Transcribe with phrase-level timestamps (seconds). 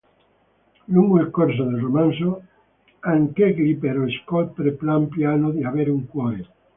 [0.87, 2.41] Lungo il corso del romanzo,
[3.01, 6.47] anch'egli però scopre pian piano di avere un cuore.